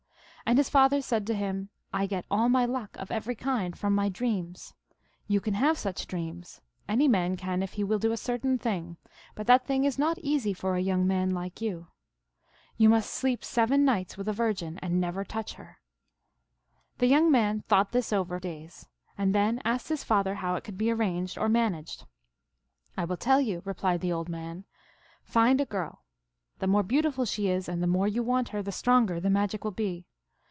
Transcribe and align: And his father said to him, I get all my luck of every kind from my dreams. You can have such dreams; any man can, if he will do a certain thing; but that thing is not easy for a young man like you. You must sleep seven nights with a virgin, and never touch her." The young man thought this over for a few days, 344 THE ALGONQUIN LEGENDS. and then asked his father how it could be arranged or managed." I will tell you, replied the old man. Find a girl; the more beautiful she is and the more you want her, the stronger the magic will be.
And 0.43 0.57
his 0.57 0.67
father 0.69 1.01
said 1.01 1.25
to 1.27 1.33
him, 1.33 1.69
I 1.93 2.05
get 2.07 2.25
all 2.29 2.49
my 2.49 2.65
luck 2.65 2.97
of 2.97 3.09
every 3.09 3.35
kind 3.35 3.77
from 3.79 3.95
my 3.95 4.09
dreams. 4.09 4.73
You 5.25 5.39
can 5.39 5.53
have 5.53 5.77
such 5.77 6.05
dreams; 6.07 6.59
any 6.89 7.07
man 7.07 7.37
can, 7.37 7.63
if 7.63 7.71
he 7.73 7.85
will 7.85 7.99
do 7.99 8.11
a 8.11 8.17
certain 8.17 8.57
thing; 8.57 8.97
but 9.33 9.47
that 9.47 9.65
thing 9.65 9.85
is 9.85 9.97
not 9.97 10.17
easy 10.19 10.51
for 10.53 10.75
a 10.75 10.81
young 10.81 11.07
man 11.07 11.29
like 11.29 11.61
you. 11.61 11.87
You 12.75 12.89
must 12.89 13.13
sleep 13.13 13.45
seven 13.45 13.85
nights 13.85 14.17
with 14.17 14.27
a 14.27 14.33
virgin, 14.33 14.77
and 14.79 14.99
never 14.99 15.23
touch 15.23 15.53
her." 15.53 15.77
The 16.99 17.07
young 17.07 17.31
man 17.31 17.61
thought 17.69 17.93
this 17.93 18.11
over 18.11 18.33
for 18.35 18.35
a 18.35 18.41
few 18.41 18.49
days, 18.51 18.87
344 19.15 19.31
THE 19.31 19.39
ALGONQUIN 19.39 19.45
LEGENDS. 19.45 19.55
and 19.55 19.55
then 19.55 19.73
asked 19.73 19.87
his 19.87 20.03
father 20.03 20.35
how 20.35 20.55
it 20.55 20.65
could 20.65 20.77
be 20.77 20.91
arranged 20.91 21.37
or 21.37 21.47
managed." 21.47 22.05
I 23.01 23.05
will 23.05 23.15
tell 23.15 23.39
you, 23.39 23.61
replied 23.63 24.01
the 24.01 24.11
old 24.11 24.27
man. 24.27 24.65
Find 25.23 25.61
a 25.61 25.65
girl; 25.65 26.03
the 26.59 26.67
more 26.67 26.83
beautiful 26.83 27.23
she 27.23 27.47
is 27.47 27.69
and 27.69 27.81
the 27.81 27.87
more 27.87 28.09
you 28.09 28.21
want 28.21 28.49
her, 28.49 28.61
the 28.61 28.73
stronger 28.73 29.21
the 29.21 29.29
magic 29.29 29.63
will 29.63 29.71
be. 29.71 30.07